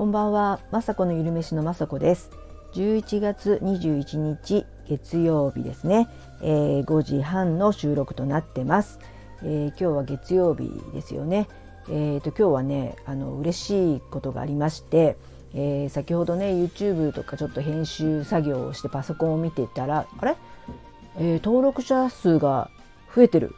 [0.00, 2.30] こんばんは、まさこのゆるめしのまさこです。
[2.72, 6.08] 11月21日月曜日ですね、
[6.40, 8.98] えー、5時半の収録となってます。
[9.42, 11.48] えー、今日は月曜日ですよね。
[11.90, 15.18] えーと、今日はねあの嬉しいことがありまして、
[15.52, 20.34] えー、先ほどね YouTube とかちょっと編集作業をしてパソコンを見てたらあれ、
[21.18, 22.70] えー、登録者数が
[23.14, 23.54] 増えてる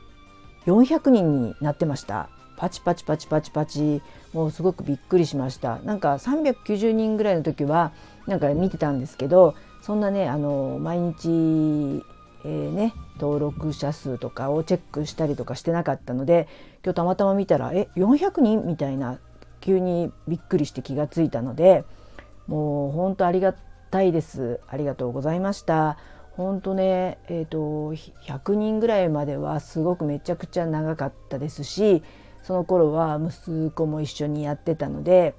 [0.66, 2.30] 400人になってました
[2.62, 4.02] パチパチパチパチパチ
[4.32, 5.80] もうすごくびっくりしました。
[5.80, 7.90] なんか390人ぐらいの時は
[8.28, 12.04] なんか見てたんですけどそんなねあの毎日、
[12.44, 16.46] えー、ね登録者数とかをチェックしたりとかしてなかったので
[16.84, 19.18] 今日たまたま見たらえ400人みたいな
[19.60, 21.84] 急にびっくりして気がついたので
[22.46, 23.56] もう本当ありが
[23.90, 24.60] たいです。
[24.68, 25.98] ありがとうございました。
[26.36, 27.92] 本当ねえっ、ー、と
[28.24, 32.04] 100人ぐらいまではすごくめちゃくちゃ長かったですし
[32.42, 35.34] その頃は息子も一緒にやってたので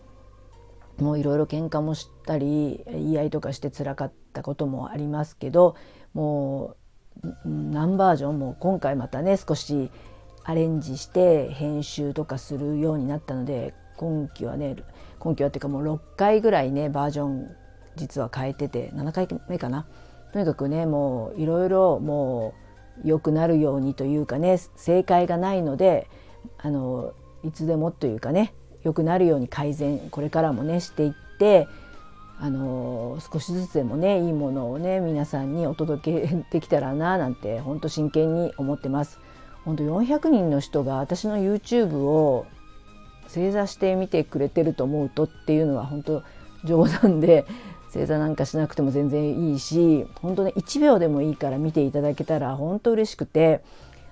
[0.98, 5.76] もういろいろ喧嘩もしたり言い合いとかしてつらかったこともありますけど
[6.14, 6.76] も
[7.24, 9.92] う何バージョンも今回またね少し
[10.44, 14.76] アレンジして編集とかするようになったので今期はね
[15.20, 17.56] 今期はっていうかもう6回ぐらいねバージョン
[17.96, 19.86] 実は変えてて7回目かな。
[20.34, 22.56] とにかくねもういろいろも
[23.04, 26.10] う良くなるようにというかね正解がないので
[26.58, 27.14] あの
[27.44, 31.68] いつでもというかね良くなるように改善これからもねしていって
[32.40, 39.20] あの少しずつでもねいいものをね皆さんにお届けできたらななんて本当真剣に思ってます。
[39.64, 42.46] 本当400人の人が私の YouTube を
[43.28, 46.24] 正座して見てくれてると思うとっていうのは本当
[46.66, 47.46] 冗談で
[47.90, 53.64] 正座なんかしなくても全然いいし本当ね1秒でもいいから見ていただけたら本当嬉しくて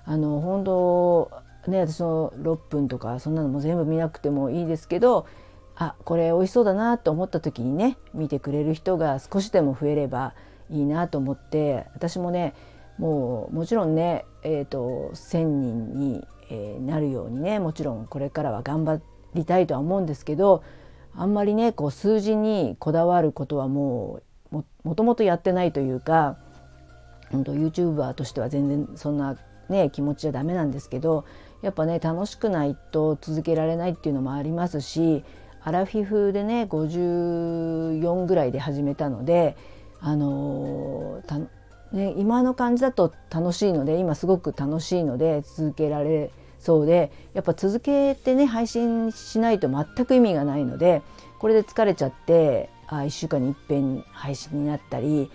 [0.04, 1.30] あの本当
[1.70, 5.26] ね私の6分とかそんなのも全部見なくてもいいですけど
[5.74, 10.34] あこれ美味しそうだなと思った時にね見てくれる人が少しでも増えれば
[10.70, 12.54] いいなと思って私もね
[12.98, 19.00] もうもちろんね、えーと、1,000人に、えー、なるようにねもちろんこれからは頑張
[19.34, 20.62] りたいとは思うんですけど
[21.14, 24.20] あんまりねこう数字にこだわることはも
[24.52, 26.36] うもともとやってないというか
[27.30, 29.36] 本当 YouTuber としては全然そんな
[29.68, 31.24] ね気持ちじゃダメなんですけど
[31.62, 35.24] やっぱね楽しくないと続けられないっていうのもありますし
[35.62, 39.56] アラフィフでね54ぐらいで始めたので
[40.00, 41.22] あの
[41.92, 51.02] ね、今の感じだと楽しいので今すごく楽しいので続けられそうでやっぱ続けてね配信しないと全く意味がないので
[51.38, 55.30] これで疲れちゃってあ1週間にいっぺん配信になったり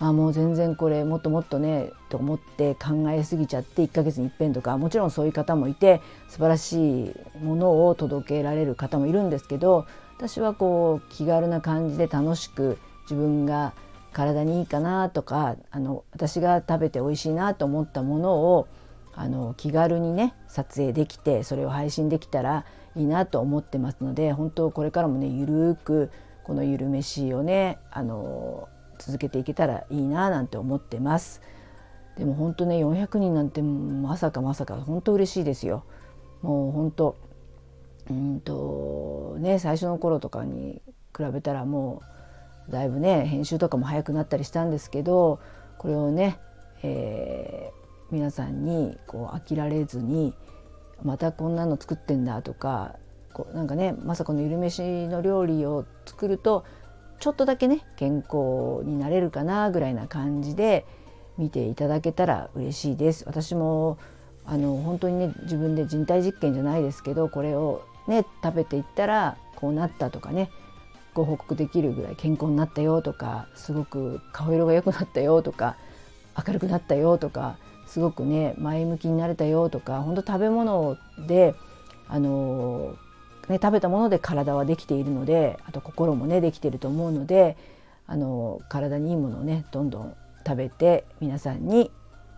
[0.00, 13.74] あもう全然これもっともっとねと思って考えすぎちゃって1ヶ月にいっぺんとかもちろんそういう方もいて素晴らしいものを届けられる方もいるんですけど私はこう気軽な感じで楽しく自分が
[14.12, 18.68] 体にいいかなとかあの私が食べて美味しいなと思ったものを
[19.14, 22.64] あの気軽にね撮影できてそれを配信できたら
[22.96, 26.10] いいなと思ってますので本当これからもねゆるく
[26.42, 28.68] この「ゆるめし」をねあの
[29.00, 31.40] 続けていけたらいいななんて思ってます。
[32.18, 35.84] でも本当ね400人なんてまさかまさか本当嬉しいですよ。
[36.42, 37.16] もう本当
[38.10, 40.82] うんとね最初の頃とかに
[41.16, 42.02] 比べたらも
[42.68, 45.40] うだいぶね編集とかも早くなったりしたんですけど
[45.78, 46.38] これをね、
[46.82, 50.34] えー、皆さんにこう飽きられずに
[51.02, 52.96] またこんなの作ってんだとか
[53.32, 56.64] こうなんかねまさかのゆるめしの料理を作ると
[57.20, 60.86] ちょっとだけね健康になれるかなぐらいな感じで
[61.38, 63.24] 見ていただけたら嬉しいです。
[63.26, 63.98] 私も
[64.46, 70.50] あの本当にね自分で人体実験じゃないですけどこれをね食べていったらこうなったとかね
[71.14, 75.76] ご報告できるぐらい健康になったよとかすごく顔色が良くなったよとか
[76.46, 80.96] 明るくなったよとかすごくね前向きになれたよとか本当食べ物
[81.26, 81.54] で
[82.08, 82.96] あの
[83.50, 87.56] ね、食べたもので体はできているのであと心もねできていると思うので
[88.06, 90.16] あの体にいいものをねどんどん
[90.46, 91.90] 食べて皆さんに、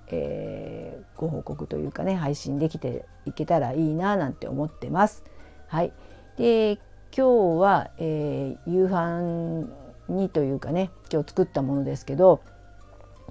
[0.09, 5.23] えー、ご報告というかね配信できていけたらいいななんて思ってます。
[5.69, 5.93] はい、
[6.37, 6.79] で
[7.17, 9.69] 今日は、えー、夕飯
[10.09, 12.41] にというかね今日作ったものですけど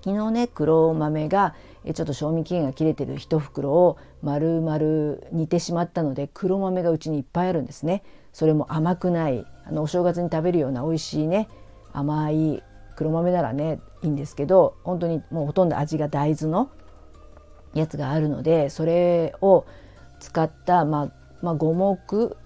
[0.03, 1.55] 昨日ね黒豆が
[1.93, 8.03] ちょっと賞味期限が切れてる1袋を丸々煮てしまったので黒豆がうちにいっぱいあるんですね。
[8.33, 11.49] それも甘くないあのお正月に食べるような美味しいね
[11.91, 12.63] 甘い
[12.95, 16.69] 黒豆ならねいいんですけど本当にもうほとんど味が大豆の
[17.73, 19.65] やつがあるのでそれを
[20.19, 21.11] 使った、まあ、
[21.41, 22.37] まあ、五目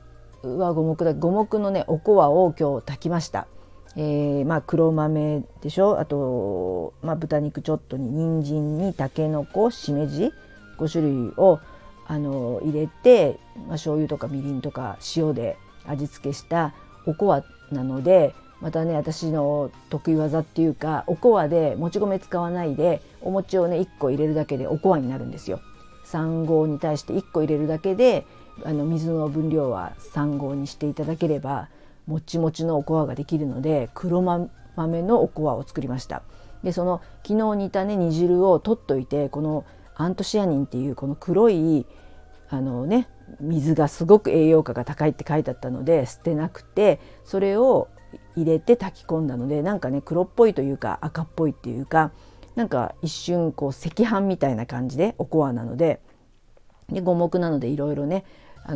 [0.43, 3.47] は五目だ五目のねおこわを今日炊きました。
[3.97, 5.99] えー、まあ黒豆でしょ？
[5.99, 10.33] あと、まあ、豚肉ちょっとに人参にたけのこしめじ
[10.77, 11.59] 5種類を
[12.07, 16.73] あの入れて、まあ、醤油とかみりんとか塩で味付けした
[17.05, 25.61] おこわなのでまたね私の得意技っていうかおこわでもち米使わないでお餅をね1個入れるだけでおこわになるんですよ。
[26.05, 28.25] 3合に対して1個入れるだけで
[28.63, 31.67] あの水の分量は3合にしていただければ
[32.07, 34.49] もちもちのおこわができるので黒豆
[35.01, 36.23] のおこわを作りました。
[36.63, 39.65] でその昨日煮たね煮汁を取っといてこの
[39.95, 41.85] アントシアニンっていうこの黒い
[42.49, 43.07] あのね
[43.39, 47.87] 水がすごく栄養価が高いって書いてあったので捨てなくてそれを
[48.35, 52.11] 入れて炊き込んだのでなんかね黒っぽいというか赤っぽいっていうか
[52.55, 56.01] なんか一瞬こう赤飯みたいな感じでおこわなので
[56.89, 58.25] で五目なのでいろいろね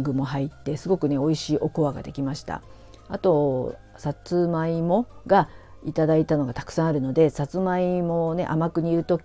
[0.01, 2.61] 具も入ってすごくね美味しいおこわができました
[3.09, 5.49] あとさつまいもが
[5.85, 9.21] いただいたのがたくさんあるのでさつまいもをね甘く煮ると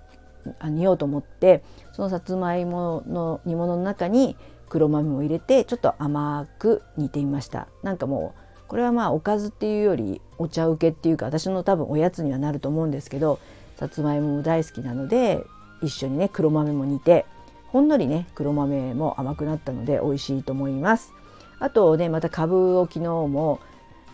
[0.62, 4.36] 煮ようと思ってそのさつまいもの煮物の中に
[4.69, 13.38] 黒豆を入れてちょっと甘く煮てみましたなんかもうこれはまあおかずっていうよりお茶受けっていうか私の多分おやつにはなると思うんですけど
[13.76, 15.44] さつまいもも大好きなので
[15.82, 17.26] 一緒にね黒豆も煮て
[17.69, 21.12] ほんのりね黒豆も甘くなったので美味しいと思います。
[21.58, 23.60] あとねまたかぶを昨日も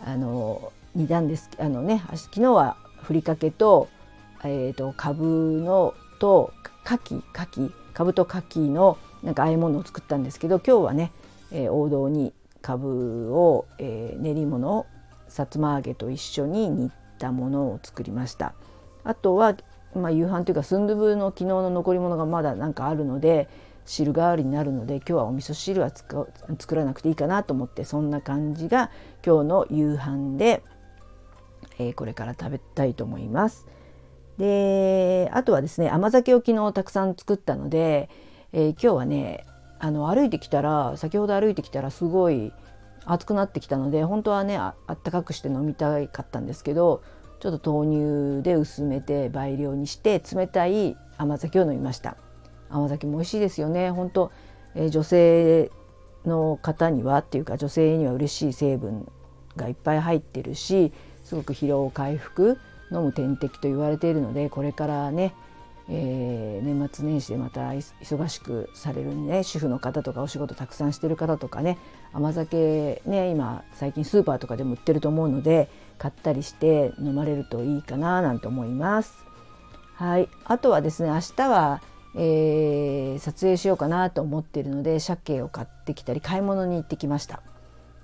[0.05, 3.88] あの煮たんですあのね昨日はふりかけと,、
[4.44, 6.52] えーと、かぶのと
[6.85, 11.12] かきかきかぶとかきのなんか和え物を作ったんですけど今日はね、
[11.52, 12.32] えー、王道に
[12.62, 14.87] かぶを、えー、練り物を
[15.29, 18.55] さつま揚げと一緒に煮たものを作りました。
[19.05, 19.56] あとは、
[19.94, 23.49] まあ、夕飯というかスンドゥブの昨日の残り物がまだなんかあるので
[23.91, 28.91] 汁代わりになるので今日はお味噌汁は作らなくていいかなと思ってそんな感じが
[29.27, 30.63] 今日の夕飯で、
[31.81, 33.67] えー、これから食べたいと思います。
[34.39, 38.09] であとはですね甘酒を昨日たくさん作ったので、
[38.53, 39.45] えー、今日はね
[39.81, 42.53] あの歩いてきたら先ほど歩いてきたらすごい
[43.05, 47.03] 暑くなってきたので本当はねあったかくして飲みたかったんですけど
[47.41, 52.17] ちょっと豆乳で薄めて倍量にして冷たい甘酒を飲みました
[52.70, 54.32] 甘酒も美味しいですよね本当、
[54.75, 55.70] えー、女性
[56.25, 59.11] の方にはっていうか女性には嬉しい成分
[59.56, 60.93] がいっぱい入ってるし
[61.25, 62.58] すごく疲労回復
[62.93, 65.34] 飲む点滴と言われているのでこれからね
[65.93, 71.78] えー、年末年始でまた忙しくされるね主婦の方とかお仕事たくさんしてる方とかね
[72.12, 75.69] 甘酒ね今最近スーパーとかでも売ってると思うので
[75.99, 79.12] 買ったりして飲まれるといいかななんて思います。
[79.94, 81.82] はい、あとはですね明日は、
[82.17, 87.43] えー、撮影しようかなと思っているので鮭を買ってきたり買い物に行ってきました。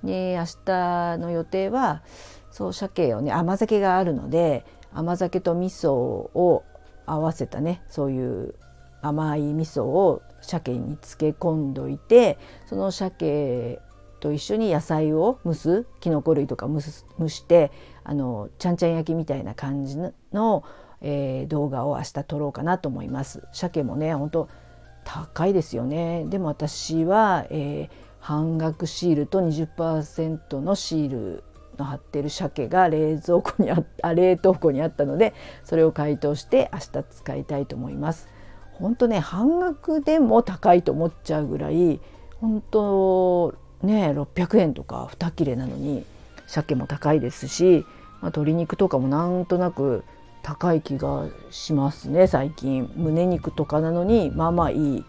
[0.04, 2.02] で明日の予定は
[2.50, 6.64] そう鮭をね甘酒があるので甘酒と味噌を
[7.06, 8.54] 合わせたねそういう
[9.02, 13.80] 甘い味噌を鮭に漬け込んどいてその鮭
[14.20, 17.70] と一緒に野菜を蒸すきのこ類とか蒸す蒸して
[18.04, 19.96] あのちゃんちゃん焼きみたいな感じ
[20.32, 20.64] の、
[21.02, 23.42] えー、動画を明日撮ろうかなと思います。
[23.52, 24.48] 鮭もね本当
[25.06, 27.88] 高いですよねでも私は、えー、
[28.18, 31.44] 半額シールと20%のシール
[31.78, 35.32] の貼ってる鮭が冷蔵庫にあ あ冷凍庫にあったので
[35.64, 38.28] それを解凍して明日使いたいと思います。
[38.72, 41.98] 本当ね半額でも高いと思っちゃうぐらい
[42.42, 46.04] 本当ね600円とか2切れなのに
[46.46, 47.86] 鮭も高いですし、
[48.20, 50.04] まあ、鶏肉とかもなんとなく
[50.46, 52.88] 高い気がしますね最近。
[52.94, 55.04] 胸肉とかなのにまあまあいい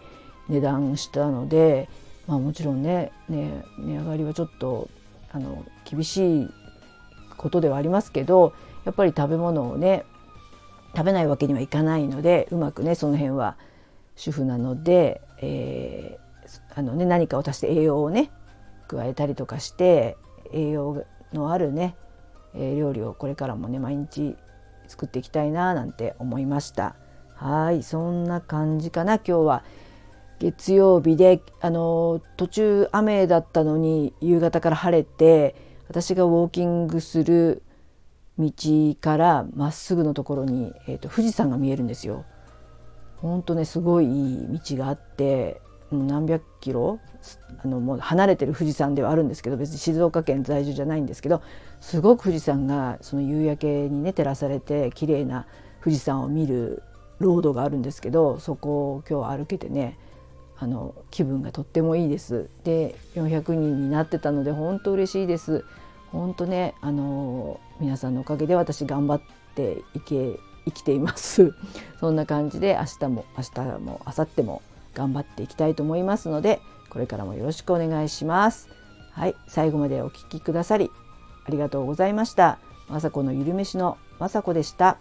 [0.48, 1.88] 値段したので、
[2.26, 4.88] まあ、もちろんねね値上がりはちょっと
[5.30, 6.50] あの厳しい
[7.36, 8.52] ことではありますけど
[8.84, 10.04] やっぱり食べ物をね
[10.96, 13.56] 食べないわけにはいかないのでうまくねその辺は
[14.16, 18.32] 主婦なので、えー、あのね、何かを足して栄養をね
[18.88, 20.16] 加えたりとかして
[20.52, 21.94] 栄養のあるね、
[22.56, 24.34] え、料理をこれからもね毎日
[24.88, 26.96] 作っていきたいななんて思いました。
[27.34, 29.64] はいそんな感じかな今日は
[30.40, 35.54] 月曜日であの途中雨だったのに夕方から晴れて
[35.88, 37.62] 私がウォーキングする
[38.38, 38.52] 道
[39.00, 42.24] からまっすぐのところに、えーと、富士山が見えるんですよ。
[43.16, 47.00] ほんとねすごいいい道があって何百キロ
[47.64, 51.42] あのもう離れてる富士山ではあるんですけど別に静岡県在住じゃないんですけど
[51.80, 55.46] すごく富士山がその夕焼けにね照らされて綺麗な
[55.82, 56.82] 富士山を見る
[57.18, 59.98] ロードがあるんですけどそこを今日歩けてね
[60.58, 62.48] あの気分がとってもいいです。
[62.64, 65.64] で400人になってたので本当嬉しいです。
[66.10, 69.20] 本当ねあの皆さんのおかげで私頑張っ
[69.54, 71.54] ていけ生きています
[72.00, 74.62] そんな感じで明日も明日も明後日も
[74.94, 78.68] 頑張っていきたいと思いますのでこれからもよろしくお願いします
[79.12, 80.90] はい最後までお聴きくださり
[81.48, 82.58] ありがとうございました。
[82.88, 84.98] まさこのゆるめしのまさこでした。